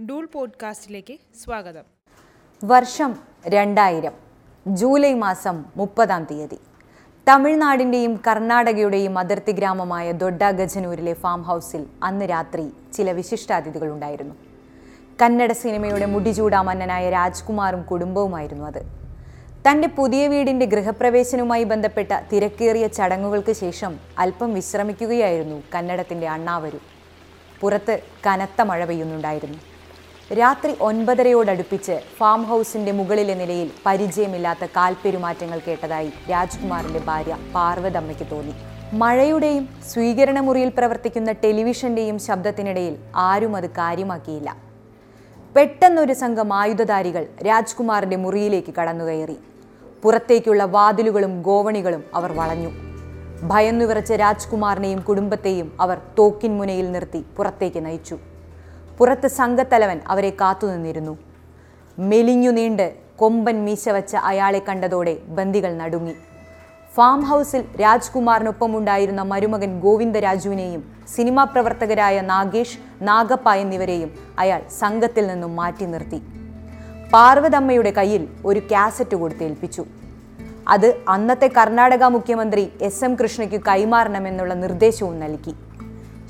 [0.00, 1.82] ഡൂൾ പോഡ്കാസ്റ്റിലേക്ക് സ്വാഗതം.
[2.64, 3.16] വർഷം
[3.48, 4.12] രണ്ടായിരം
[4.66, 6.58] ജൂലൈ മാസം മുപ്പതാം തീയതി.
[7.28, 14.34] തമിഴ്നാടിന്റെയും കർണാടകയുടെയും അതിർത്തി ഗ്രാമമായ ദൊഡ്ഡഗജനൂരിലെ ഫാം ഹൗസിൽ അന്ന് രാത്രി ചില വിശിഷ്ടാതിഥികൾ ഉണ്ടായിരുന്നു.
[15.22, 18.82] കന്നഡ സിനിമയുടെ മുടിചൂടാ മന്നനായ രാജ്കുമാറും കുടുംബവുമായിരുന്നു അത്.
[19.70, 26.78] തന്റെ പുതിയ വീടിന്റെ ഗൃഹപ്രവേശനവുമായി ബന്ധപ്പെട്ട തിരക്കേറിയ ചടങ്ങുകൾക്ക് ശേഷം അല്പം വിശ്രമിക്കുകയായിരുന്നു കന്നഡത്തിന്റെ അണ്ണാവരു.
[27.60, 29.73] പുറത്ത് കനത്ത മഴ പെയ്യുന്നുണ്ടായിരുന്നു.
[30.32, 38.54] രാത്രി ഒൻപതരയോടടുപ്പിച്ച് ഫാം ഹൗസിന്റെ മുകളിലെ നിലയിൽ പരിചയമില്ലാത്ത കാൽപ്പെരുമാറ്റങ്ങൾ കേട്ടതായി രാജ്കുമാറിന്റെ ഭാര്യ പാർവതമ്മയ്ക്ക് തോന്നി.
[38.92, 44.56] മഴയുടെയും സ്വീകരണ മുറിയിൽ പ്രവർത്തിക്കുന്ന ടെലിവിഷന്റെയും ശബ്ദത്തിനിടയിൽ ആരും അത് കാര്യമാക്കിയില്ല.
[45.56, 49.36] പെട്ടെന്നൊരു സംഘം ആയുധധാരികൾ രാജ്കുമാറിന്റെ മുറിയിലേക്ക് കടന്നുകയറി.
[50.02, 52.70] പുറത്തേക്കുള്ള വാതിലുകളും ഗോവണികളും അവർ വളഞ്ഞു.
[53.42, 58.18] ഭയന്നുവിറച്ച രാജ്കുമാറിനെയും കുടുംബത്തെയും അവർ തോക്കിൻ മുനയിൽ നിർത്തി പുറത്തേക്ക് നയിച്ചു.
[58.98, 61.18] പുറത്ത് സംഘത്തലവൻ അവരെ കാത്തുനിന്നിരുന്നു
[61.98, 66.14] മെലിഞ്ഞു നീണ്ട് കൊമ്പൻ മീശ വച്ച അയാളെ കണ്ടതോടെ ബന്ദികൾ നടുങ്ങി.
[66.94, 70.82] ഫാം ഹൗസിൽ രാജ്കുമാറിനൊപ്പമുണ്ടായിരുന്ന മരുമകൻ ഗോവിന്ദരാജുവിനെയും
[71.16, 76.20] സിനിമാ പ്രവർത്തകരായ നാഗേഷ് നാഗപ്പ എന്നിവരെയും അയാൾ സംഘത്തിൽ നിന്നും മാറ്റി നിർത്തി.
[77.12, 79.84] പാർവതമ്മയുടെ കയ്യിൽ ഒരു കാസറ്റ് കൊടുത്തേൽപ്പിച്ചു
[80.68, 85.54] അത് അന്നത്തെ കർണാടക മുഖ്യമന്ത്രി എസ് എം കൃഷ്ണയ്ക്ക് കൈമാറണമെന്നുള്ള നിർദ്ദേശവും നൽകി.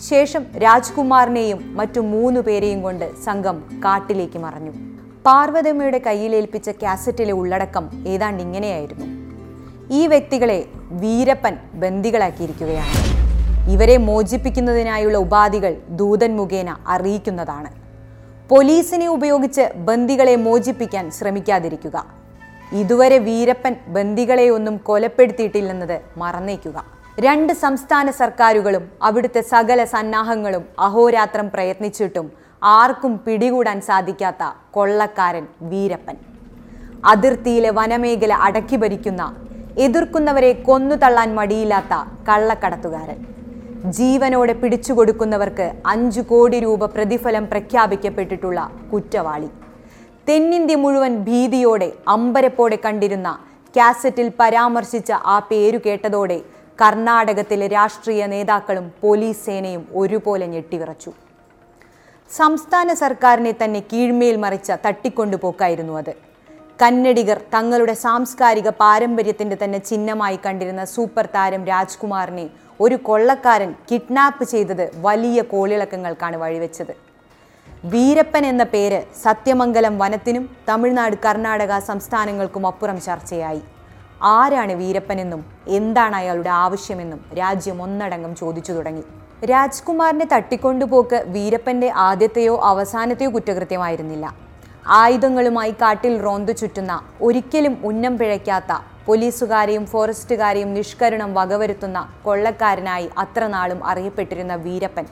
[0.00, 4.70] ശേഷം രാജ്കുമാറിനെയും മറ്റു മൂന്നു പേരെയും കൊണ്ട് സംഘം കാട്ടിലേക്ക് മറഞ്ഞു.
[5.27, 9.06] പാർവതമ്മയുടെ കയ്യിലേൽപ്പിച്ച കാസറ്റിലെ ഉള്ളടക്കം ഏതാണ്ട് ഇങ്ങനെയായിരുന്നു.
[9.91, 13.15] ഈ വ്യക്തികളെ വീരപ്പൻ ബന്ദികളാക്കിയിരിക്കുകയാണ്.
[13.70, 17.69] ഇവരെ മോചിപ്പിക്കുന്നതിനായുള്ള ഉപാധികൾ ദൂതൻ മുഖേന അറിയിക്കുന്നതാണ്.
[18.48, 22.06] പോലീസിനെ ഉപയോഗിച്ച് ബന്ദികളെ മോചിപ്പിക്കാൻ ശ്രമിക്കാതിരിക്കുക.
[22.72, 26.94] ഇതുവരെ വീരപ്പൻ ബന്ദികളെയൊന്നും കൊലപ്പെടുത്തിയിട്ടില്ലെന്നത് മറന്നേക്കുക.
[27.22, 32.30] രണ്ട് സംസ്ഥാന സർക്കാരുകളും അവിടുത്തെ സകല സന്നാഹങ്ങളും അഹോരാത്രം പ്രയത്നിച്ചിട്ടും
[32.62, 36.16] ആർക്കും പിടികൂടാൻ സാധിക്കാത്ത കൊള്ളക്കാരൻ വീരപ്പൻ.
[37.04, 39.22] അതിർത്തിയിലെ വനമേഖല അടക്കി ഭരിക്കുന്ന
[39.78, 41.94] എതിർക്കുന്നവരെ കൊന്നുതള്ളാൻ മടിയില്ലാത്ത
[42.28, 43.20] കള്ളക്കടത്തുകാരൻ.
[43.98, 49.50] ജീവനോടെ പിടിച്ചുകൊടുക്കുന്നവർക്ക് അഞ്ചു കോടി രൂപ പ്രതിഫലം പ്രഖ്യാപിക്കപ്പെട്ടിട്ടുള്ള കുറ്റവാളി.
[50.28, 53.38] തെന്നിന്ത്യ മുഴുവൻ ഭീതിയോടെ അമ്പരപ്പോടെ കണ്ടിരുന്ന
[53.76, 56.42] കാസറ്റിൽ പരാമർശിച്ച ആ പേരു കേട്ടതോടെ
[56.80, 61.12] കർണാടകത്തിലെ രാഷ്ട്രീയ നേതാക്കളും പോലീസ് സേനയും ഒരുപോലെ ഞെട്ടിവിറച്ചു.
[62.30, 66.12] സംസ്ഥാന സർക്കാരിനെ തന്നെ കീഴ്മേൽ മറിച്ച തട്ടിക്കൊണ്ടുപോക്കായിരുന്നു അത്.
[66.82, 75.42] കന്നഡികർ തങ്ങളുടെ സാംസ്കാരിക പാരമ്പര്യത്തിന്റെ തന്നെ ചിഹ്നമായി കണ്ടിരുന്ന സൂപ്പർ താരം രാജ്കുമാറിനെ ഒരു കൊള്ളക്കാരൻ കിഡ്നാപ്പ് ചെയ്തത് വലിയ
[75.42, 76.94] കോളിളക്കങ്ങൾക്കാണ് വഴിവെച്ചത്.
[77.84, 83.62] വീരപ്പൻ എന്ന പേര് സത്യമംഗലം വനത്തിനും തമിഴ്നാട് കർണാടക സംസ്ഥാനങ്ങൾക്കും അപ്പുറം ചർച്ചയായി.
[84.24, 89.02] ആരാണ് വീരപ്പനെന്നും എന്താണ് അയാളുടെ ആവശ്യമെന്നും രാജ്യം ഒന്നടങ്കം ചോദിച്ചു തുടങ്ങി.
[89.50, 94.34] രാജ്കുമാറിനെ തട്ടിക്കൊണ്ടുപോക്ക് വീരപ്പന്റെ ആദ്യത്തെയോ അവസാനത്തെയോ കുറ്റകൃത്യമായിരുന്നില്ല.
[94.86, 98.72] ആയുധങ്ങളുമായി കാട്ടിൽ റോന്തു ചുറ്റുന്ന ഒരിക്കലും ഉന്നം പിഴയ്ക്കാത്ത
[99.06, 105.06] പോലീസുകാരെയും ഫോറസ്റ്റുകാരെയും നിഷ്കരണം വകവരുത്തുന്ന കൊള്ളക്കാരനായി അത്ര നാളും അറിയപ്പെട്ടിരുന്ന വീരപ്പൻ.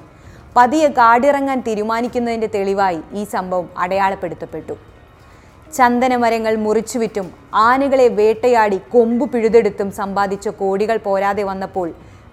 [0.56, 4.91] പതിയെ കാടിറങ്ങാൻ തീരുമാനിക്കുന്നതിന്റെ തെളിവായി ഈ സംഭവം അടയാളപ്പെടുത്തപ്പെട്ടു.
[5.77, 7.27] ചന്ദനമരങ്ങൾ മുറിച്ചുവിറ്റും
[7.66, 11.88] ആനകളെ വേട്ടയാടി കൊമ്പു പിഴുതെടുത്തും സമ്പാദിച്ച കോടികൾ പോരാതെ വന്നപ്പോൾ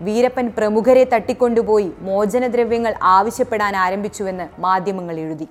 [0.07, 5.47] വീരപ്പൻ പ്രമുഖരെ തട്ടിക്കൊണ്ടുപോയി മോചനദ്രവ്യങ്ങൾ ആവശ്യപ്പെടാൻ ആരംഭിച്ചുവെന്ന് മാധ്യമങ്ങൾ എഴുതി.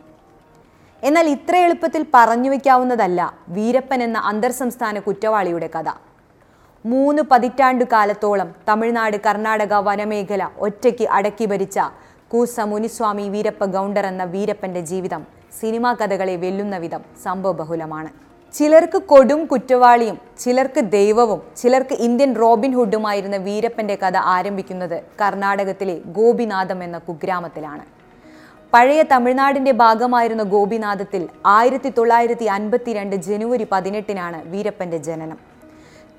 [1.03, 3.21] എന്നാൽ ഇത്ര എളുപ്പത്തിൽ പറഞ്ഞു വയ്ക്കാവുന്നതല്ല
[3.57, 5.89] വീരപ്പൻ എന്ന അന്തർ സംസ്ഥാന കുറ്റവാളിയുടെ കഥ.
[6.85, 11.79] മൂന്ന് പതിറ്റാണ്ടു കാലത്തോളം തമിഴ്നാട് കർണാടക വനമേഖല ഒറ്റയ്ക്ക് അടക്കി ഭരിച്ച
[12.33, 18.11] കൂസ മുനിസ്വാമി വീരപ്പ ഗൗണ്ടർ എന്ന വീരപ്പന്റെ ജീവിതം സിനിമാ കഥകളെ വെല്ലുന്ന വിധം സംഭവബഹുലമാണ്
[18.55, 26.99] ചിലർക്ക് കൊടും കുറ്റവാളിയും ചിലർക്ക് ദൈവവും ചിലർക്ക് ഇന്ത്യൻ റോബിൻ ഹുഡുമായിരുന്ന വീരപ്പന്റെ കഥ ആരംഭിക്കുന്നത് കർണാടകത്തിലെ ഗോപിനാഥം എന്ന
[26.99, 27.85] കുഗ്രാമത്തിലാണ്.
[28.73, 31.23] പഴയ തമിഴ്നാടിന്റെ ഭാഗമായിരുന്ന ഗോപിനാഥത്തിൽ
[31.57, 35.39] ആയിരത്തി തൊള്ളായിരത്തി അൻപത്തിരണ്ട് ജനുവരി പതിനെട്ടിനാണ് വീരപ്പന്റെ ജനനം.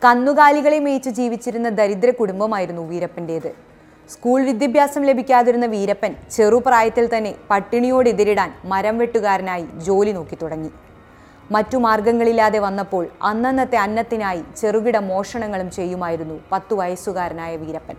[0.02, 3.52] കന്നുകാലികളെ മേയിച്ച് ജീവിച്ചിരുന്ന ദരിദ്ര കുടുംബമായിരുന്നു വീരപ്പന്റേത്
[4.14, 10.72] സ്കൂൾ വിദ്യാഭ്യാസം ലഭിക്കാതിരുന്ന വീരപ്പൻ ചെറുപ്രായത്തിൽ തന്നെ പട്ടിണിയോട് എതിരിടാൻ മരം വെട്ടുകാരനായി ജോലി നോക്കി തുടങ്ങി.
[11.52, 17.98] മറ്റു മാർഗങ്ങളില്ലാതെ വന്നപ്പോൾ അന്നന്നത്തെ അന്നത്തിനായി ചെറുകിട മോഷണങ്ങളും ചെയ്യുമായിരുന്നു പത്തു വയസ്സുകാരനായ വീരപ്പൻ.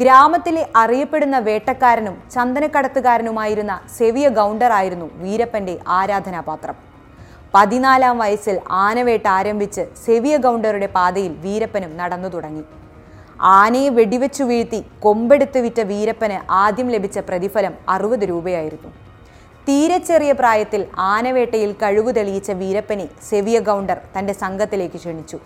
[0.00, 6.76] ഗ്രാമത്തിലെ അറിയപ്പെടുന്ന വേട്ടക്കാരനും ചന്ദനക്കടത്തുകാരനുമായിരുന്ന സെവിയ ഗൗണ്ടറായിരുന്നു വീരപ്പന്റെ ആരാധനാപാത്രം.
[7.54, 12.64] പതിനാലാം വയസ്സിൽ ആനവേട്ട ആരംഭിച്ച് സെവിയ ഗൗണ്ടറുടെ പാതയിൽ വീരപ്പനും നടന്നു തുടങ്ങി.
[13.40, 18.90] ആനയെ വെടിവെച്ചു വീഴ്ത്തി കൊമ്പെടുത്ത് വിറ്റ വീരപ്പന് ആദ്യം ലഭിച്ച പ്രതിഫലം അറുപത് രൂപയായിരുന്നു.
[19.68, 25.38] തീരെ ചെറിയ പ്രായത്തിൽ ആനവേട്ടയിൽ കഴിവ് തെളിയിച്ച വീരപ്പനെ സെവിയ ഗൗണ്ടർ തന്റെ സംഘത്തിലേക്ക് ക്ഷണിച്ചു.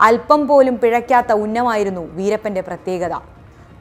[0.00, 3.14] അല്പം പോലും പിഴയ്ക്കാത്ത ഉന്നമായിരുന്നു വീരപ്പന്റെ പ്രത്യേകത.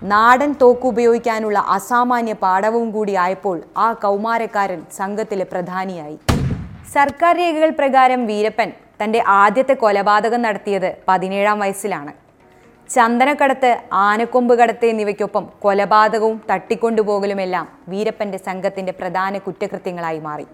[0.04, 6.18] നാടൻ തോക്ക് ഉപയോഗിക്കാനുള്ള അസാമാന്യ പാഠവും കൂടി ആയപ്പോൾ ആ കൗമാരക്കാരൻ സംഘത്തിലെ പ്രധാനിയായി.
[6.94, 8.72] സർക്കാർ രേഖകൾ പ്രകാരം വീരപ്പൻ
[9.04, 12.31] തന്റെ ആദ്യത്തെ കൊലപാതകം നടത്തിയത് പതിനേഴാം വയസ്സിലാണ്.
[12.94, 13.70] ചന്ദനക്കടത്ത്
[14.06, 20.46] ആനക്കൊമ്പ് കടത്ത് എന്നിവയ്ക്കൊപ്പം കൊലപാതകവും തട്ടിക്കൊണ്ടുപോകലുമെല്ലാം വീരപ്പന്റെ സംഘത്തിന്റെ പ്രധാന കുറ്റകൃത്യങ്ങളായി മാറി.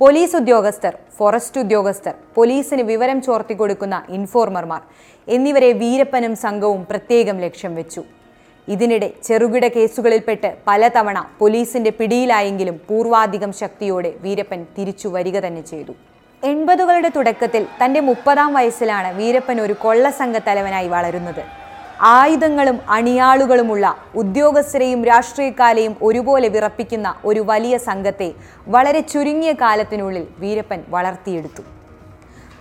[0.00, 4.80] പോലീസ് ഉദ്യോഗസ്ഥർ ഫോറസ്റ്റ് ഉദ്യോഗസ്ഥർ പോലീസിന് വിവരം ചോർത്തി കൊടുക്കുന്ന ഇൻഫോർമർമാർ
[5.28, 8.02] എന്നിവരെ വീരപ്പനും സംഘവും പ്രത്യേകം ലക്ഷ്യം വെച്ചു.
[8.68, 15.94] ഇതിനിടെ ചെറുകിട കേസുകളിൽപ്പെട്ട് പലതവണ പോലീസിന്റെ പിടിയിലായെങ്കിലും പൂർവാധികം ശക്തിയോടെ വീരപ്പൻ തിരിച്ചു വരിക തന്നെ ചെയ്തു.
[16.50, 21.44] എൺപതുകളുടെ തുടക്കത്തിൽ തന്റെ മുപ്പതാം വയസ്സിലാണ് വീരപ്പൻ ഒരു കൊള്ളസംഘ തലവനായി വളരുന്നത്.
[22.14, 23.86] ആയുധങ്ങളും അണിയാളുകളുമുള്ള
[24.20, 28.28] ഉദ്യോഗസ്ഥരെയും രാഷ്ട്രീയക്കാരെയും ഒരുപോലെ വിറപ്പിക്കുന്ന ഒരു വലിയ സംഘത്തെ
[28.74, 31.62] വളരെ ചുരുങ്ങിയ കാലത്തിനുള്ളിൽ വീരപ്പൻ വളർത്തിയെടുത്തു.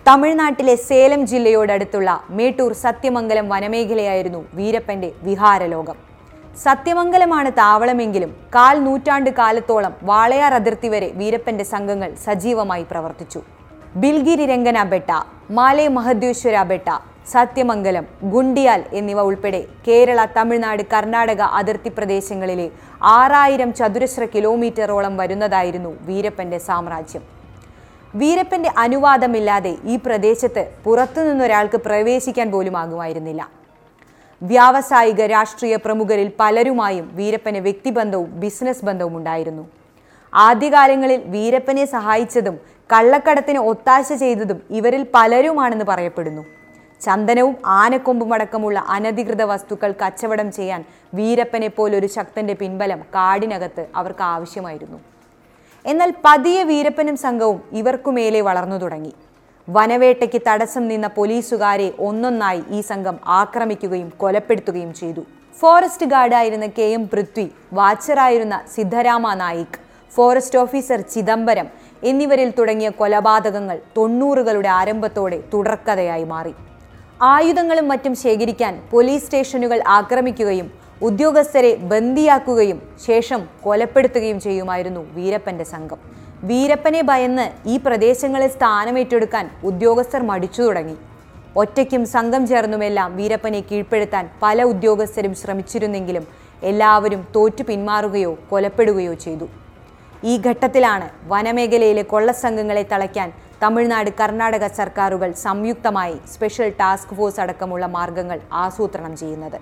[0.06, 5.98] തമിഴ്നാട്ടിലെ സേലം ജില്ലയോടടുത്തുള്ള മേട്ടൂർ സത്യമംഗലം വനമേഖലയായിരുന്നു വീരപ്പന്റെ വിഹാരലോകം.
[6.66, 13.42] സത്യമംഗലമാണ് താവളമെങ്കിലും കാൽ നൂറ്റാണ്ട് കാലത്തോളം വാളയാർ അതിർത്തി വരെ വീരപ്പന്റെ സംഘങ്ങൾ സജീവമായി പ്രവർത്തിച്ചു.
[14.02, 15.12] ബിൽഗിരി രംഗന ബെട്ട
[15.56, 16.90] മാലേ മഹദ്വേശ്വര ബെട്ട
[17.34, 22.66] സത്യമംഗലം ഗുണ്ടിയാൽ എന്നിവ ഉൾപ്പെടെ കേരള തമിഴ്നാട് കർണാടക അതിർത്തി പ്രദേശങ്ങളിലെ
[23.18, 27.24] ആറായിരം ചതുരശ്ര കിലോമീറ്ററോളം വരുന്നതായിരുന്നു വീരപ്പന്റെ സാമ്രാജ്യം.
[28.16, 33.42] വീരപ്പന്റെ അനുവാദമില്ലാതെ ഈ പ്രദേശത്ത് പുറത്തുനിന്നൊരാൾക്ക് പ്രവേശിക്കാൻ പോലും ആകുമായിരുന്നില്ല.
[34.42, 39.64] വ്യാവസായിക രാഷ്ട്രീയ പ്രമുഖരിൽ പലരുമായും വീരപ്പന് വ്യക്തിബന്ധവും ബിസിനസ് ബന്ധവും ഉണ്ടായിരുന്നു
[40.34, 42.56] ആദ്യകാലങ്ങളിൽ വീരപ്പനെ സഹായിച്ചതും
[42.92, 46.46] കള്ളക്കടത്തിന് ഒത്താശ ചെയ്തതും ഇവരിൽ പലരുമാണെന്ന് പറയപ്പെടുന്നു.
[47.02, 50.84] ചന്ദനവും ആനക്കൊമ്പും അടക്കമുള്ള അനധികൃത വസ്തുക്കൾ കച്ചവടം ചെയ്യാൻ
[51.14, 55.00] വീരപ്പനെ പോലൊരു ശക്തന്റെ പിൻബലം കാടിനകത്ത് അവർക്ക് ആവശ്യമായിരുന്നു.
[55.86, 59.14] എന്നാൽ പതിയെ വീരപ്പനും സംഘവും ഇവർക്കുമേലെ വളർന്നു തുടങ്ങി.
[59.70, 65.24] വനവേട്ടയ്ക്ക് തടസ്സം നിന്ന പോലീസുകാരെ ഒന്നൊന്നായി ഈ സംഘം ആക്രമിക്കുകയും കൊലപ്പെടുത്തുകയും ചെയ്തു.
[65.60, 69.83] ഫോറസ്റ്റ് ഗാർഡായിരുന്ന കെ എം പൃഥ്വി വാച്ചറായിരുന്ന സിദ്ധരാമ നായിക്
[70.16, 71.68] ഫോറസ്റ്റ് ഓഫീസർ ചിദംബരം
[72.10, 76.54] എന്നിവരിൽ തുടങ്ങിയ കൊലപാതകങ്ങൾ തൊണ്ണൂറുകളുടെ ആരംഭത്തോടെ തുടർക്കഥയായി മാറി.
[77.34, 80.68] ആയുധങ്ങളും മറ്റും ശേഖരിക്കാൻ പോലീസ് സ്റ്റേഷനുകൾ ആക്രമിക്കുകയും
[81.08, 86.00] ഉദ്യോഗസ്ഥരെ ബന്ദിയാക്കുകയും ശേഷം കൊലപ്പെടുത്തുകയും ചെയ്യുമായിരുന്നു വീരപ്പന്റെ സംഘം.
[86.50, 90.96] വീരപ്പനെ ഭയന്ന് ഈ പ്രദേശങ്ങളിൽ സ്ഥാനമേറ്റെടുക്കാൻ ഉദ്യോഗസ്ഥർ മടിച്ചു തുടങ്ങി.
[91.62, 96.26] ഒറ്റയ്ക്കും സംഘം ചേർന്നുമെല്ലാം വീരപ്പനെ കീഴ്പ്പെടുത്താൻ പല ഉദ്യോഗസ്ഥരും ശ്രമിച്ചിരുന്നെങ്കിലും
[96.72, 99.48] എല്ലാവരും തോറ്റു പിന്മാറുകയോ കൊലപ്പെടുകയോ ചെയ്തു.
[100.32, 103.30] ഈ ഘട്ടത്തിലാണ് വനമേഖലയിലെ കൊള്ളസംഘങ്ങളെ തളയ്ക്കാൻ
[103.64, 109.58] തമിഴ്നാട് കർണാടക സർക്കാരുകൾ സംയുക്തമായി സ്പെഷ്യൽ ടാസ്ക് ഫോഴ്സ് അടക്കമുള്ള മാർഗങ്ങൾ ആസൂത്രണം ചെയ്യുന്നത്.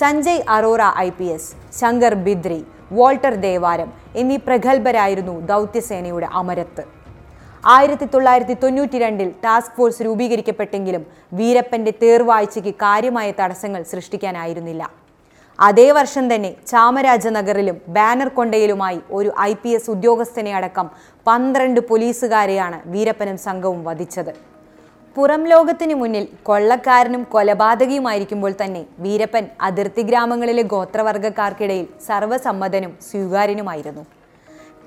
[0.00, 2.60] Sanjay Arora I P S Shankar Bidri
[2.98, 3.88] Walter Devaram
[4.20, 6.84] എന്നീ പ്രഗത്ഭരായിരുന്നു ദൗത്യസേനയുടെ അമരത്ത്.
[7.74, 11.02] ആയിരത്തി തൊള്ളായിരത്തി തൊണ്ണൂറ്റി രണ്ടിൽ ടാസ്ക് ഫോഴ്സ് രൂപീകരിക്കപ്പെട്ടെങ്കിലും
[11.40, 14.82] വീരപ്പന്റെ തേർവാഴ്ചയ്ക്ക് കാര്യമായ തടസ്സങ്ങൾ സൃഷ്ടിക്കാനായിരുന്നില്ല.
[15.66, 20.86] അതേ വർഷം തന്നെ ചാമരാജനഗറിലും ബാനർ കൊണ്ടയിലുമായി ഒരു ഐ പി എസ് ഉദ്യോഗസ്ഥനെ അടക്കം
[21.26, 24.32] പന്ത്രണ്ട് പോലീസുകാരെയാണ് വീരപ്പനും സംഘവും വധിച്ചത്.
[25.16, 34.04] പുറം ലോകത്തിന് മുന്നിൽ കൊള്ളക്കാരനും കൊലപാതകിയുമായിരിക്കുമ്പോൾ തന്നെ വീരപ്പൻ അതിർത്തി ഗ്രാമങ്ങളിലെ ഗോത്രവർഗക്കാർക്കിടയിൽ സർവസമ്മതനും സ്വീകാര്യനുമായിരുന്നു.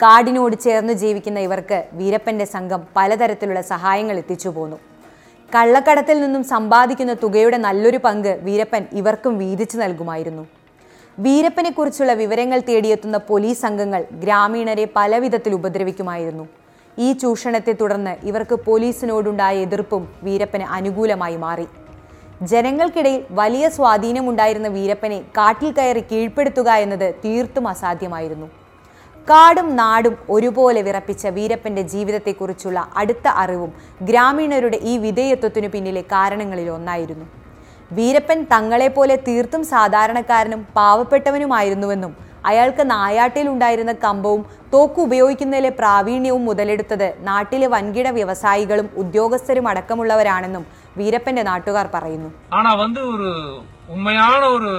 [0.04, 4.80] കാടിനോട് ചേർന്ന് ജീവിക്കുന്ന ഇവർക്ക് വീരപ്പന്റെ സംഘം പലതരത്തിലുള്ള സഹായങ്ങൾ എത്തിച്ചു പോന്നു.
[5.52, 10.44] കള്ളക്കടത്തിൽ നിന്നും സമ്പാദിക്കുന്ന തുകയുടെ നല്ലൊരു പങ്ക് വീരപ്പൻ ഇവർക്കും വീതിച്ചു നൽകുമായിരുന്നു.
[11.18, 16.46] വീരപ്പനെ കുറിച്ചുള്ള വിവരങ്ങൾ തേടിയെത്തുന്ന പോലീസ് സംഘങ്ങൾ ഗ്രാമീണരെ പലവിധത്തിൽ ഉപദ്രവിക്കുമായിരുന്നു.
[16.98, 21.68] ഈ ചൂഷണത്തെ തുടർന്ന് ഇവർക്ക് പോലീസിനോടുണ്ടായ എതിർപ്പും വീരപ്പന് അനുകൂലമായി മാറി.
[22.42, 28.48] ജനങ്ങൾക്കിടയിൽ വലിയ സ്വാധീനമുണ്ടായിരുന്ന വീരപ്പനെ കാട്ടിൽ കയറി കീഴ്പ്പെടുത്തുക എന്നത് തീർത്തും അസാധ്യമായിരുന്നു.
[29.30, 37.26] കാടും നാടും ഒരുപോലെ വിറപ്പിച്ച വീരപ്പന്റെ ജീവിതത്തെക്കുറിച്ചുള്ള അടുത്ത അറിവും ഗ്രാമീണരുടെ ഈ വിധേയത്വത്തിനു പിന്നിലെ കാരണങ്ങളിൽ ഒന്നായിരുന്നു
[37.98, 42.14] വീരപ്പൻ തങ്ങളെപ്പോലെ തീർത്തും സാധാരണക്കാരനും പാവപ്പെട്ടവനുമായിരുന്നുവെന്നും
[42.50, 44.42] അയാൾക്ക് നായാട്ടിലുണ്ടായിരുന്ന കമ്പവും
[44.74, 50.64] തോക്ക് ഉപയോഗിക്കുന്നതിലെ പ്രാവീണ്യവും മുതലെടുത്തത് നാട്ടിലെ വൻകിട വ്യവസായികളും ഉദ്യോഗസ്ഥരും അടക്കമുള്ളവരാണെന്നും
[50.98, 52.30] വീരപ്പന്റെ നാട്ടുകാർ പറയുന്നു.
[53.14, 53.30] ഒരു
[54.54, 54.72] ഒരു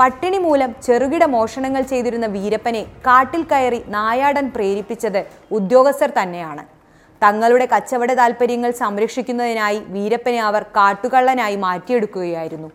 [0.00, 5.20] പട്ടിണി മൂലം ചെറുകിട മോഷണങ്ങൾ ചെയ്തിരുന്ന വീരപ്പനെ കാട്ടിൽ കയറി നായാടൻ പ്രേരിപ്പിച്ചത്
[5.58, 6.62] ഉദ്യോഗസ്ഥർ തന്നെയാണ്.
[7.22, 12.70] തങ്ങളുടെ കച്ചവട താൽപ്പര്യങ്ങൾ സംരക്ഷിക്കുന്നതിനായി വീരപ്പനെ അവർ കാട്ടുകള്ളനായി മാറ്റിയെടുക്കുകയായിരുന്നു.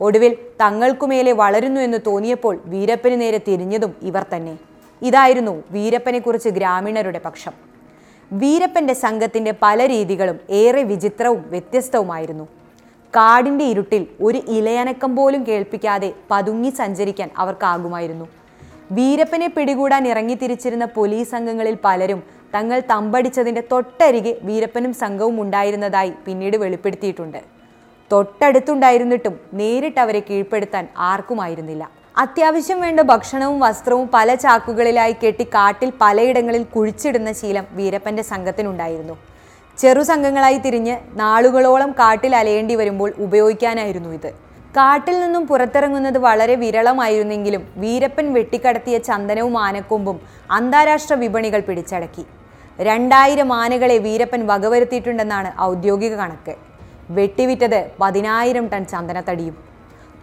[0.00, 4.58] ഒടുവിൽ തങ്ങൾക്കുമേലെ വളരുന്നു എന്ന് തോന്നിയപ്പോൾ വീരപ്പന് നേരെ തിരിഞ്ഞതും ഇവർ തന്നെ.
[5.02, 7.52] ഇതായിരുന്നു വീരപ്പനെക്കുറിച്ച് ഗ്രാമീണരുടെ പക്ഷം.
[8.32, 12.44] വീരപ്പന്റെ സംഘത്തിന്റെ പല രീതികളും ഏറെ വിചിത്രവും വ്യത്യസ്തവുമായിരുന്നു.
[13.16, 18.26] കാടിന്റെ ഇരുട്ടിൽ ഒരു ഇലയനക്കം പോലും കേൾപ്പിക്കാതെ പതുങ്ങി സഞ്ചരിക്കാൻ അവർക്കാകുമായിരുന്നു.
[18.92, 22.22] വീരപ്പനെ പിടികൂടാൻ ഇറങ്ങിത്തിരിച്ചിരുന്ന പോലീസ് സംഘങ്ങളിൽ പലരും
[22.56, 27.40] തങ്ങൾ തമ്പടിച്ചതിന്റെ തൊട്ടരികെ വീരപ്പനും സംഘവും ഉണ്ടായിരുന്നതായി പിന്നീട് വെളിപ്പെടുത്തിയിട്ടുണ്ട്.
[28.12, 31.84] തൊട്ടടുത്തുണ്ടായിരുന്നിട്ടും നേരിട്ട് അവരെ കീഴ്പ്പെടുത്താൻ ആർക്കുമായിരുന്നില്ല.
[32.22, 39.16] അത്യാവശ്യം വേണ്ട ഭക്ഷണവും വസ്ത്രവും പല ചാക്കുകളിലായി കെട്ടി കാട്ടിൽ പലയിടങ്ങളിൽ കുഴിച്ചിടുന്ന ശീലം വീരപ്പന്റെ സംഘത്തിനുണ്ടായിരുന്നു.
[39.78, 44.30] ചെറു സംഘങ്ങളായി തിരിഞ്ഞ് നാളുകളോളം കാട്ടിൽ അലയേണ്ടി വരുമ്പോൾ ഉപയോഗിക്കാനായിരുന്നു ഇത്.
[44.78, 50.18] കാട്ടിൽ നിന്നും പുറത്തിറങ്ങുന്നത് വളരെ വിരളമായിരുന്നെങ്കിലും വീരപ്പൻ വെട്ടിക്കടത്തിയ ചന്ദനവും ആനക്കൊമ്പും
[50.56, 52.24] അന്താരാഷ്ട്ര വിപണികൾ പിടിച്ചടക്കി.
[52.78, 56.54] രണ്ടായിരം ആനകളെ വീരപ്പൻ വകവരുത്തിയിട്ടുണ്ടെന്നാണ് ഔദ്യോഗിക കണക്ക്.
[57.16, 59.54] വെട്ടിവിറ്റത് പതിനായിരം ടൺ ചന്ദനത്തടിയും.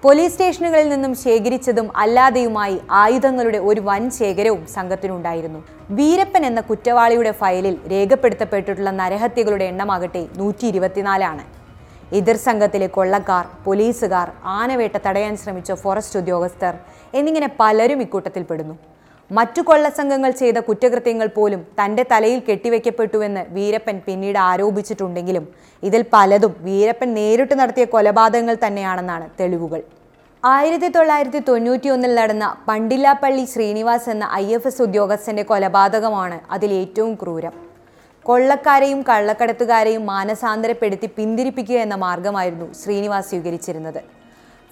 [0.04, 5.60] പോലീസ് സ്റ്റേഷനുകളിൽ നിന്നും ശേഖരിച്ചതും അല്ലാതെയുമായി ആയുധങ്ങളുടെ ഒരു വൻ ശേഖരവും സംഘത്തിനുണ്ടായിരുന്നു.
[6.00, 11.46] വീരപ്പൻ എന്ന കുറ്റവാളിയുടെ ഫയലിൽ രേഖപ്പെടുത്തപ്പെട്ടിട്ടുള്ള നരഹത്യകളുടെ എണ്ണമാകട്ടെ നൂറ്റി ഇരുപത്തിനാലാണ്
[12.20, 14.28] എതിർ സംഘത്തിലെ കൊള്ളക്കാർ പോലീസുകാർ
[14.60, 16.74] ആനവേട്ട തടയാൻ ശ്രമിച്ച ഫോറസ്റ്റ് ഉദ്യോഗസ്ഥർ
[17.20, 18.76] എന്നിങ്ങനെ പലരും ഇക്കൂട്ടത്തിൽപ്പെടുന്നു.
[19.32, 25.46] മറ്റു കൊള്ളസംഘങ്ങൾ ചെയ്ത കുറ്റകൃത്യങ്ങൾ പോലും തന്റെ തലയിൽ കെട്ടിവെക്കപ്പെട്ടുവെന്ന് വീരപ്പൻ പിന്നീട് ആരോപിച്ചിട്ടുണ്ടെങ്കിലും
[25.84, 29.82] ഇതിൽ പലതും വീരപ്പൻ നേരിട്ട് നടത്തിയ കൊലപാതകങ്ങൾ തന്നെയാണെന്നാണ് തെളിവുകൾ.
[30.44, 37.14] ആയിരത്തി തൊള്ളായിരത്തി തൊണ്ണൂറ്റി ഒന്നിൽ നടന്ന പണ്ടില്ലാപ്പള്ളി ശ്രീനിവാസ് എന്ന ഐ എഫ് എസ് ഉദ്യോഗസ്ഥന്റെ കൊലപാതകമാണ് അതിൽ ഏറ്റവും
[37.22, 37.54] ക്രൂരം.
[38.26, 44.02] കൊള്ളക്കാരെയും കള്ളക്കടത്തുകാരെയും മാനസാന്തരപ്പെടുത്തി പിന്തിരിപ്പിക്കുക എന്ന മാർഗമായിരുന്നു ശ്രീനിവാസ് സ്വീകരിച്ചിരുന്നത്.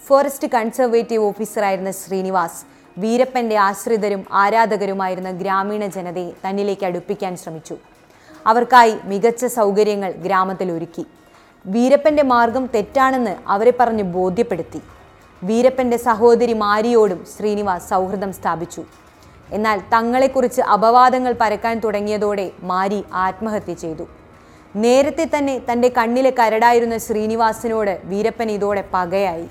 [0.02, 2.62] ഫോറസ്റ്റ് കൺസർവേറ്റീവ് ഓഫീസറായിരുന്ന ശ്രീനിവാസ്
[2.98, 7.78] വീരപ്പന്റെ ആശ്രിതരും ആരാധകരുമായിരുന്ന ഗ്രാമീണ ജനതയെ തന്നിലേക്ക് അടുപ്പിക്കാൻ ശ്രമിച്ചു.
[8.48, 11.06] അവർക്കായി മികച്ച സൗകര്യങ്ങൾ ഗ്രാമത്തിൽ ഒരുക്കി.
[11.66, 14.82] വീരപ്പന്റെ മാർഗം തെറ്റാണെന്ന് അവരെ പറഞ്ഞ് ബോധ്യപ്പെടുത്തി.
[15.44, 18.84] വീരപ്പന്റെ സഹോദരി മാരിയോടും ശ്രീനിവാസ് സൗഹൃദം സ്ഥാപിച്ചു.
[19.52, 24.08] എന്നാൽ തങ്ങളെക്കുറിച്ച് അപവാദങ്ങൾ പരക്കാൻ തുടങ്ങിയതോടെ മാരി ആത്മഹത്യ ചെയ്തു.
[24.76, 29.48] നേരത്തെ തന്നെ തന്റെ കണ്ണിലെ കരടായിരുന്ന ശ്രീനിവാസിനോട് വീരപ്പൻ ഇതോടെ പകയായി.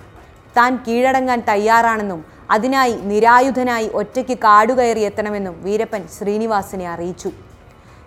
[0.57, 7.31] താൻ കീഴടങ്ങാൻ തയ്യാറാണെന്നും അതിനായി നിരായുധനായി ഒറ്റയ്ക്ക് കാടുകയറി എത്തണമെന്നും വീരപ്പൻ ശ്രീനിവാസിനെ അറിയിച്ചു.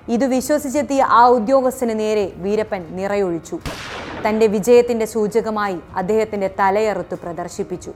[0.10, 3.60] ഇത് വിശ്വസിച്ചെത്തിയ ആ ഉദ്യോഗസ്ഥന് നേരെ വീരപ്പൻ നിറയൊഴിച്ചു.
[4.28, 7.94] തന്റെ വിജയത്തിന്റെ സൂചകമായി അദ്ദേഹത്തിന്റെ തലയറുത്ത് പ്രദർശിപ്പിച്ചു.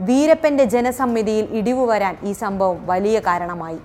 [0.00, 3.80] വീരപ്പന്റെ ജനസമ്മിതിയിൽ ഇടിവ് വരാൻ ഈ സംഭവം വലിയ കാരണമായി.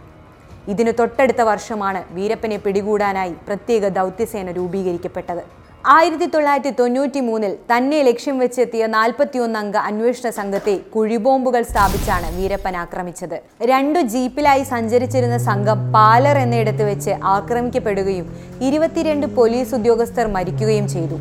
[0.67, 5.64] ഇതിന് തൊട്ടടുത്ത വർഷമാണ് വീരപ്പനെ പിടികൂടാനായി പ്രത്യേക ദൗത്യസേന രൂപീകരിക്കപ്പെട്ടത്.
[5.93, 13.35] ആയിരത്തി തൊള്ളായിരത്തി തൊണ്ണൂറ്റി മൂന്നിൽ തന്നെ ലക്ഷ്യം വെച്ചെത്തിയ നാൽപ്പത്തിയൊന്നംഗ അന്വേഷണ സംഘത്തെ കുഴിബോംബുകൾ സ്ഥാപിച്ചാണ് വീരപ്പൻ ആക്രമിച്ചത്.
[13.71, 18.25] രണ്ടു ജീപ്പിലായി സഞ്ചരിച്ചിരുന്ന സംഘം പാലർ എന്നയിടത്ത് വെച്ച് ആക്രമിക്കപ്പെടുകയും
[18.69, 21.19] ഇരുപത്തിരണ്ട് പോലീസ് ഉദ്യോഗസ്ഥർ മരിക്കുകയും ചെയ്തു.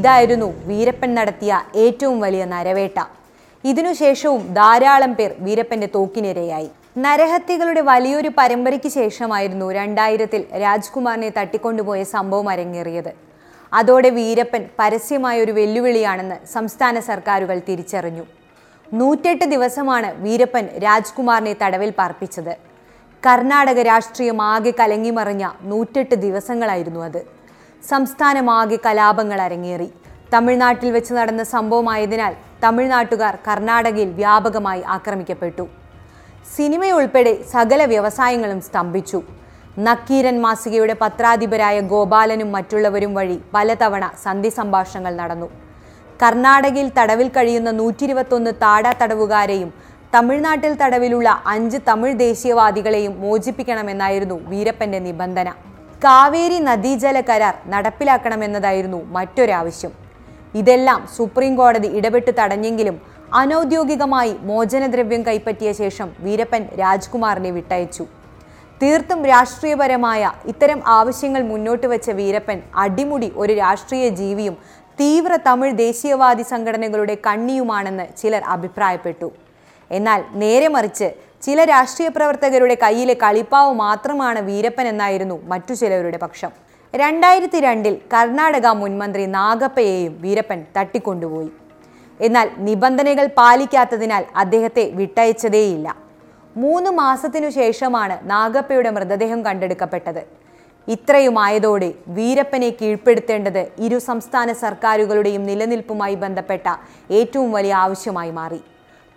[0.00, 2.98] ഇതായിരുന്നു വീരപ്പൻ നടത്തിയ ഏറ്റവും വലിയ നരവേട്ട.
[3.64, 6.70] ഇതിനുശേഷവും ധാരാളം പേർ വീരപ്പന്റെ തോക്കിനിരയായി.
[7.04, 13.12] നരഹത്യകളുടെ വലിയൊരു പരമ്പരയ്ക്ക് ശേഷമായിരുന്നു രണ്ടായിരത്തിൽ രാജ്കുമാറിനെ തട്ടിക്കൊണ്ടുപോയ സംഭവം അരങ്ങേറിയത്.
[13.78, 18.24] അതോടെ വീരപ്പൻ പരസ്യമായ ഒരു വെല്ലുവിളിയാണെന്ന് സംസ്ഥാന സർക്കാരുകൾ തിരിച്ചറിഞ്ഞു.
[18.94, 22.54] നൂറ്റെട്ട് ദിവസമാണ് വീരപ്പൻ രാജ്കുമാറിനെ തടവിൽ പാർപ്പിച്ചത്.
[23.26, 27.20] കർണാടക രാഷ്ട്രീയം ആകെ കലങ്ങിമറിഞ്ഞ നൂറ്റെട്ട് ദിവസങ്ങളായിരുന്നു അത്.
[27.88, 29.88] സംസ്ഥാനമാകെ കലാപങ്ങൾ അരങ്ങേറി.
[30.34, 35.64] തമിഴ്നാട്ടിൽ വെച്ച് നടന്ന സംഭവമായതിനാൽ തമിഴ്നാട്ടുകാർ കർണാടകയിൽ വ്യാപകമായി ആക്രമിക്കപ്പെട്ടു.
[36.56, 39.22] സിനിമയുൾപ്പെടെ സകല വ്യവസായങ്ങളും സ്തംഭിച്ചു.
[39.76, 45.48] നക്കീരൻ മാസികയുടെ പത്രാധിപരായ ഗോപാലനും മറ്റുള്ളവരും വഴി പലതവണ സന്ധി സംഭാഷണങ്ങൾ നടന്നു.
[46.22, 49.72] കർണാടകയിൽ തടവിൽ കഴിയുന്ന നൂറ്റി ഇരുപത്തൊന്ന് താട തടവുകാരെയും
[50.14, 55.48] തമിഴ്നാട്ടിൽ തടവിലുള്ള അഞ്ച് തമിഴ് ദേശീയവാദികളെയും മോചിപ്പിക്കണമെന്നായിരുന്നു വീരപ്പന്റെ നിബന്ധന.
[56.04, 59.92] കാവേരി നദീജല കരാർ നടപ്പിലാക്കണമെന്നതായിരുന്നു മറ്റൊരാവശ്യം.
[60.54, 63.00] ഇതെല്ലാം സുപ്രീം കോടതി ഇടപെട്ട് തടഞ്ഞെങ്കിലും
[63.32, 68.04] അനൗദ്യോഗികമായി മോചനദ്രവ്യം കൈപ്പറ്റിയ ശേഷം വീരപ്പൻ രാജ്കുമാറിനെ വിട്ടയച്ചു.
[68.82, 74.56] തീർത്തും രാഷ്ട്രീയപരമായ ഇത്തരം ആവശ്യങ്ങൾ മുന്നോട്ട് വെച്ച വീരപ്പൻ അടിമുടി ഒരു രാഷ്ട്രീയ ജീവിയും
[75.00, 79.28] തീവ്ര തമിഴ് ദേശീയവാദി സംഘടനകളുടെ കണ്ണിയുമാണെന്ന് ചിലർ അഭിപ്രായപ്പെട്ടു.
[79.90, 81.08] എന്നാൽ നേരെ മറിച്ച്
[81.46, 86.52] ചില രാഷ്ട്രീയ പ്രവർത്തകരുടെ കയ്യിലെ കളിപ്പാവ് മാത്രമാണ് വീരപ്പൻ എന്നായിരുന്നു മറ്റു ചിലവരുടെ പക്ഷം.
[86.94, 91.50] രണ്ടായിരത്തി രണ്ടിൽ കർണാടക മുൻമന്ത്രി നാഗപ്പയെയും വീരപ്പൻ തട്ടിക്കൊണ്ടുപോയി.
[92.20, 95.88] എന്നാൽ നിബന്ധനകൾ പാലിക്കാത്തതിനാൽ അദ്ദേഹത്തെ വിട്ടയച്ചതേയില്ല.
[96.56, 100.22] മൂന്ന് മാസത്തിനു ശേഷമാണ് നാഗപ്പയുടെ മൃതദേഹം കണ്ടെടുക്കപ്പെട്ടത്.
[100.88, 106.68] ഇത്രയുമായതോടെ വീരപ്പനെ കീഴ്പ്പെടുത്തേണ്ടത് ഇരു സംസ്ഥാന സർക്കാരുകളുടെയും നിലനിൽപ്പുമായി ബന്ധപ്പെട്ട
[107.10, 108.60] ഏറ്റവും വലിയ ആവശ്യമായി മാറി.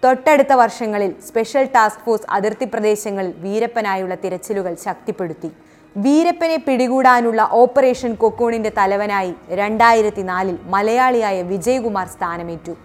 [0.04, 5.52] തൊട്ടടുത്ത വർഷങ്ങളിൽ സ്പെഷ്യൽ ടാസ്ക് ഫോഴ്സ് അതിർത്തി പ്രദേശങ്ങളിൽ വീരപ്പനായുള്ള തിരച്ചിലുകൾ ശക്തിപ്പെടുത്തി.
[5.96, 12.76] വീരപ്പനെ പിടികൂടാനുള്ള ഓപ്പറേഷൻ കൊക്കൂണിന്റെ തലവനായി രണ്ടായിരത്തി നാലിൽ മലയാളിയായ വിജയകുമാർ സ്ഥാനമേറ്റു.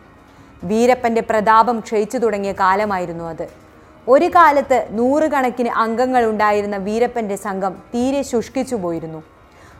[0.64, 3.69] വീരപ്പന്റെ പ്രതാപം ക്ഷയിച്ചു തുടങ്ങിയ കാലമായിരുന്നു അത്.
[4.08, 9.22] ഒരു കാലത്ത് നൂറുകണക്കിന് അംഗങ്ങൾ ഉണ്ടായിരുന്ന വീരപ്പന്റെ സംഘം തീരെ ശുഷ്കിച്ചു പോയിരുന്നു.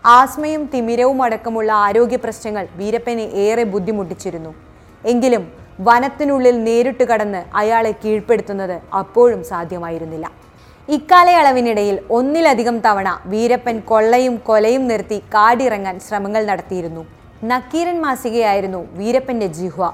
[0.07, 4.55] ആസ്മയും തിമിരവും അടക്കമുള്ള ആരോഗ്യ പ്രശ്നങ്ങൾ വീരപ്പനെ ഏറെ ബുദ്ധിമുട്ടിച്ചിരുന്നു.
[5.05, 5.43] എങ്കിലും
[5.81, 10.27] വനത്തിനുള്ളിൽ നേരിട്ട് കടന്ന് അയാളെ കീഴ്പ്പെടുത്തുന്നത് അപ്പോഴും സാധ്യമായിരുന്നില്ല.
[10.89, 17.07] ഇക്കാലയളവിനിടയിൽ ഒന്നിലധികം തവണ വീരപ്പൻ കൊള്ളയും കൊലയും നിർത്തി കാടിറങ്ങാൻ ശ്രമങ്ങൾ നടത്തിയിരുന്നു.
[17.45, 19.91] നക്കീരൻ മാസികയായിരുന്നു വീരപ്പന്റെ ജിഹ്വ.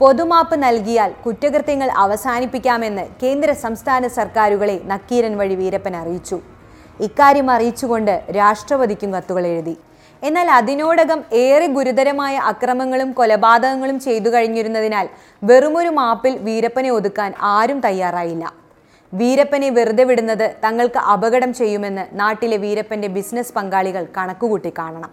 [0.00, 6.38] പൊതുമാപ്പ് നൽകിയാൽ കുറ്റകൃത്യങ്ങൾ അവസാനിപ്പിക്കാമെന്ന് കേന്ദ്ര സംസ്ഥാന സർക്കാരുകളെ നക്കീരൻ വഴി വീരപ്പൻ അറിയിച്ചു.
[7.06, 9.74] ഇക്കാര്യം അറിയിച്ചുകൊണ്ട് രാഷ്ട്രപതിക്കും കത്തുകൾ എഴുതി.
[10.22, 15.06] എന്നാൽ അതിനോടകം ഏറെ ഗുരുതരമായ അക്രമങ്ങളും കൊലപാതകങ്ങളും ചെയ്തു കഴിഞ്ഞിരുന്നതിനാൽ
[15.44, 18.44] വെറുമൊരു മാപ്പിൽ വീരപ്പനെ ഒതുക്കാൻ ആരും തയ്യാറായില്ല.
[19.12, 25.10] വീരപ്പനെ വെറുതെ വിടുന്നത് തങ്ങൾക്ക് അപകടം ചെയ്യുമെന്ന് നാട്ടിലെ വീരപ്പന്റെ ബിസിനസ് പങ്കാളികൾ കണക്കുകൂട്ടി കാണണം.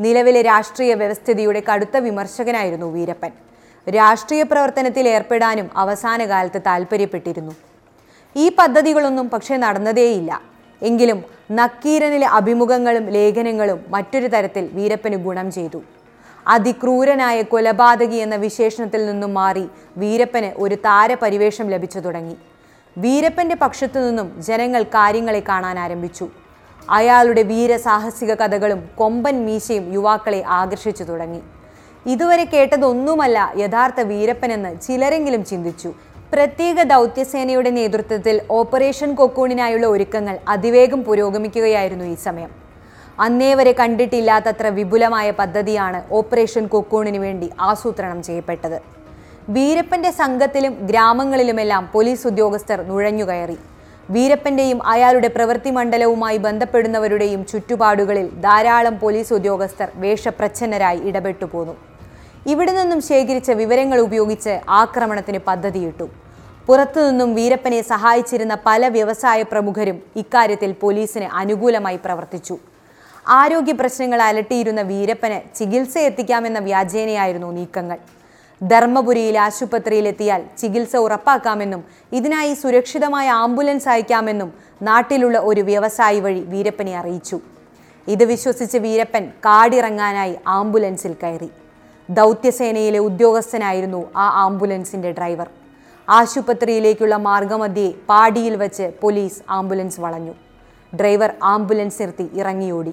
[0.00, 3.32] നിലവിലെ രാഷ്ട്രീയ വ്യവസ്ഥിതിയുടെ കടുത്ത വിമർശകനായിരുന്നു വീരപ്പൻ.
[3.86, 7.54] രാഷ്ട്രീയ പ്രവർത്തനത്തിൽ ഏർപ്പെടാനും അവസാന കാലത്ത് താല്പര്യപ്പെട്ടിരുന്നു.
[8.36, 10.40] ഈ പദ്ധതികളൊന്നും പക്ഷേ നടന്നതേയില്ല.
[10.82, 15.82] എങ്കിലും നക്കീരനിലെ അഭിമുഖങ്ങളും ലേഖനങ്ങളും മറ്റൊരു തരത്തിൽ വീരപ്പന് ഗുണം ചെയ്തു.
[16.48, 22.36] അതിക്രൂരനായ കൊലപാതകി എന്ന വിശേഷണത്തിൽ നിന്നും മാറി വീരപ്പന് ഒരു താരപരിവേഷം ലഭിച്ചു തുടങ്ങി.
[22.98, 26.28] വീരപ്പന്റെ പക്ഷത്തു നിന്നും ജനങ്ങൾ കാര്യങ്ങളെ കാണാൻ ആരംഭിച്ചു.
[26.90, 31.42] അയാളുടെ വീരസാഹസിക കഥകളും കൊമ്പൻ മീശയും യുവാക്കളെ ആകർഷിച്ചു തുടങ്ങി.
[32.10, 35.90] ഇതുവരെ കേട്ടതൊന്നുമല്ല യഥാർത്ഥ വീരപ്പനെന്ന് ചിലരെങ്കിലും ചിന്തിച്ചു.
[36.32, 42.50] പ്രത്യേക ദൗത്യസേനയുടെ നേതൃത്വത്തിൽ ഓപ്പറേഷൻ കൊക്കൂണിനായുള്ള ഒരുക്കങ്ങൾ അതിവേഗം പുരോഗമിക്കുകയായിരുന്നു ഈ സമയം.
[43.24, 48.78] അന്നേ വരെ കണ്ടിട്ടില്ലാത്തത്ര വിപുലമായ പദ്ധതിയാണ് ഓപ്പറേഷൻ കൊക്കൂണിന് വേണ്ടി ആസൂത്രണം ചെയ്യപ്പെട്ടത്.
[49.56, 53.58] വീരപ്പന്റെ സംഘത്തിലും ഗ്രാമങ്ങളിലുമെല്ലാം പോലീസ് ഉദ്യോഗസ്ഥർ നുഴഞ്ഞുകയറി
[54.14, 61.74] വീരപ്പന്റെയും അയാളുടെ പ്രവൃത്തി മണ്ഡലവുമായി ബന്ധപ്പെടുന്നവരുടെയും ചുറ്റുപാടുകളിൽ ധാരാളം പോലീസ് ഉദ്യോഗസ്ഥർ വേഷപ്രച്ഛന്നരായി ഇടപെട്ടു പോന്നു
[62.50, 66.06] ഇവിടെ നിന്നും ശേഖരിച്ച വിവരങ്ങൾ ഉപയോഗിച്ച് ആക്രമണത്തിന് പദ്ധതിയിട്ടു.
[66.68, 72.56] പുറത്തുനിന്നും വീരപ്പനെ സഹായിച്ചിരുന്ന പല വ്യവസായ പ്രമുഖരും ഇക്കാര്യത്തിൽ പോലീസിന് അനുകൂലമായി പ്രവർത്തിച്ചു.
[73.28, 77.98] ആരോഗ്യ പ്രശ്നങ്ങൾ അലട്ടിയിരുന്ന വീരപ്പന് ചികിത്സ എത്തിക്കാമെന്ന വ്യാജേനയായിരുന്നു നീക്കങ്ങൾ.
[78.60, 87.40] ധർമ്മപുരിയിൽ ആശുപത്രിയിലെത്തിയാൽ ചികിത്സ ഉറപ്പാക്കാമെന്നും ഇതിനായി സുരക്ഷിതമായ ആംബുലൻസ് അയക്കാമെന്നും നാട്ടിലുള്ള ഒരു വ്യവസായി വഴി വീരപ്പനെ അറിയിച്ചു.
[88.08, 91.50] ഇത് വിശ്വസിച്ച് വീരപ്പൻ കാടിറങ്ങാനായി ആംബുലൻസിൽ കയറി.
[92.18, 95.48] ദൗത്യസേനയിലെ ഉദ്യോഗസ്ഥനായിരുന്നു ആ ആംബുലൻസിന്റെ ഡ്രൈവർ.
[96.08, 100.34] ആശുപത്രിയിലേക്കുള്ള മാർഗമധ്യേ പാടിയിൽ വച്ച് പോലീസ് ആംബുലൻസ് വളഞ്ഞു.
[101.00, 102.92] ഡ്രൈവർ ആംബുലൻസ് നിർത്തി ഇറങ്ങിയോടി.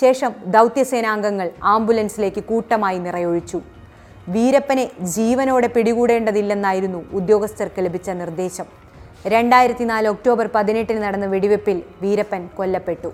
[0.00, 3.60] ശേഷം ദൗത്യസേനാംഗങ്ങൾ ആംബുലൻസിലേക്ക് കൂട്ടമായി നിറയൊഴിച്ചു.
[4.36, 4.84] വീരപ്പനെ
[5.16, 8.66] ജീവനോടെ പിടികൂടേണ്ടതില്ലെന്നായിരുന്നു ഉദ്യോഗസ്ഥർക്ക് ലഭിച്ച നിർദ്ദേശം.
[9.34, 13.12] രണ്ടായിരത്തി നാല് ഒക്ടോബർ പതിനെട്ടിന് നടന്ന വെടിവെപ്പിൽ വീരപ്പൻ കൊല്ലപ്പെട്ടു.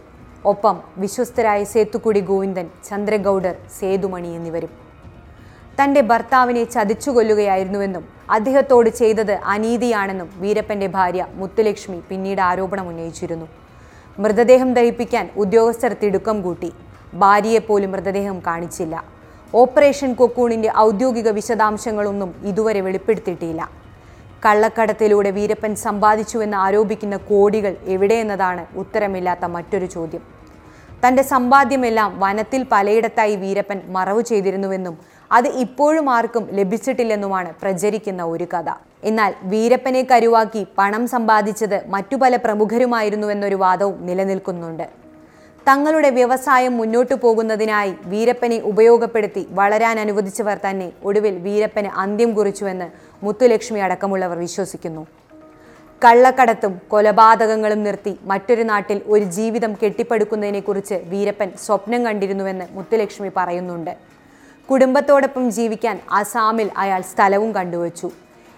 [0.52, 4.83] ഒപ്പം വിശ്വസ്തരായ സേത്തുക്കുടി ഗോവിന്ദൻ ചന്ദ്രഗൗഡർ സേതുമണി എന്നിവരും.
[5.80, 13.46] തന്റെ ഭർത്താവിനെ ചതിച്ചുകൊല്ലുകയായിരുന്നുവെന്നും അദ്ദേഹത്തോട് ചെയ്തത് അനീതിയാണെന്നും വീരപ്പന്റെ ഭാര്യ മുത്തുലക്ഷ്മി പിന്നീട് ആരോപണം ഉന്നയിച്ചിരുന്നു.
[14.18, 16.72] മൃതദേഹം ദഹിപ്പിക്കാൻ ഉദ്യോഗസ്ഥർ തിടുക്കം കൂട്ടി.
[17.14, 19.04] ഭാര്യയെപ്പോലും മൃതദേഹം കാണിച്ചില്ല.
[19.54, 23.68] ഓപ്പറേഷൻ കൊക്കൂണിന്റെ ഔദ്യോഗിക വിശദാംശങ്ങളൊന്നും ഇതുവരെ വെളിപ്പെടുത്തിയിട്ടില്ല.
[24.46, 30.22] കള്ളക്കടത്തിലൂടെ വീരപ്പൻ സമ്പാദിച്ചുവെന്ന് ആരോപിക്കുന്ന കോടികൾ എവിടെയെന്നതാണ് ഉത്തരമില്ലാത്ത മറ്റൊരു ചോദ്യം.
[31.06, 34.98] തന്റെ സമ്പാദ്യമെല്ലാം വനത്തിൽ പലയിടത്തായി വീരപ്പൻ മറവു ചെയ്തിരുന്നുവെന്നും
[35.34, 38.68] അത് ഇപ്പോഴും ആർക്കും ലഭിച്ചിട്ടില്ലെന്നുമാണ് പ്രചരിക്കുന്ന ഒരു കഥ.
[39.04, 44.86] എന്നാൽ വീരപ്പനെ കരുവാക്കി പണം സമ്പാദിച്ചത് മറ്റു പല പ്രമുഖരുമായിരുന്നുവെന്നൊരു വാദവും നിലനിൽക്കുന്നുണ്ട്.
[45.68, 52.88] തങ്ങളുടെ വ്യവസായം മുന്നോട്ടു പോകുന്നതിനായി വീരപ്പനെ ഉപയോഗപ്പെടുത്തി വളരാൻ അനുവദിച്ചവർ തന്നെ ഒടുവിൽ വീരപ്പന് അന്ത്യം കുറിച്ചുവെന്ന്
[53.24, 55.06] മുത്തുലക്ഷ്മി അടക്കമുള്ളവർ വിശ്വസിക്കുന്നു.
[56.04, 63.94] കള്ളക്കടത്തും കൊലപാതകങ്ങളും നിർത്തി മറ്റൊരു നാട്ടിൽ ഒരു ജീവിതം കെട്ടിപ്പടുക്കുന്നതിനെക്കുറിച്ച് വീരപ്പൻ സ്വപ്നം കണ്ടിരുന്നുവെന്ന് മുത്തുലക്ഷ്മി പറയുന്നുണ്ട്.
[64.70, 68.10] കുടുംബത്തോടൊപ്പം ജീവിക്കാൻ അസാമിൽ അയാൾ സ്ഥലവും കണ്ടുവച്ചു.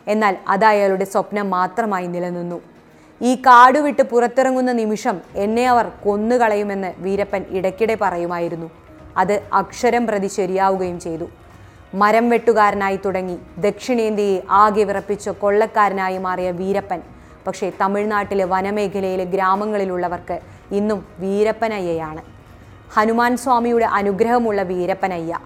[0.08, 2.60] എന്നാൽ അത് അയാളുടെ സ്വപ്നം മാത്രമായി നിലനിന്നു.
[3.22, 8.70] ഈ കാട് വിട്ട് പുറത്തിറങ്ങുന്ന നിമിഷം എന്നെ അവർ കൊന്നുകളയുമെന്ന് വീരപ്പൻ ഇടയ്ക്കിടെ പറയുമായിരുന്നു.
[9.16, 11.26] അത് അക്ഷരം പ്രതി ശരിയാവുകയും ചെയ്തു.
[11.94, 17.02] മരം വെട്ടുകാരനായി തുടങ്ങി ദക്ഷിണേന്ത്യയെ ആകെ വിറപ്പിച്ച കൊള്ളക്കാരനായി മാറിയ വീരപ്പൻ.
[17.46, 20.40] പക്ഷേ തമിഴ്നാട്ടിലെ വനമേഖലയിലെ ഗ്രാമങ്ങളിലുള്ളവർക്ക്
[20.70, 22.22] ഇന്നും വീരപ്പനയ്യയാണ്.
[22.94, 25.38] ഹനുമാൻ സ്വാമിയുടെ അനുഗ്രഹമുള്ള വീരപ്പനയ്യ.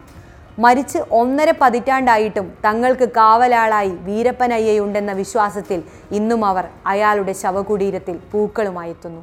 [0.61, 9.23] മരിച്ച് ഒന്നര പതിറ്റാണ്ടായിട്ടും തങ്ങൾക്ക് കാവലാളായി വീരപ്പനയ്യയുണ്ടെന്ന വിശ്വാസത്തിൽ ഇന്നും അവർ അയാളുടെ ശവകുടീരത്തിൽ പൂക്കളുമായി എത്തുന്നു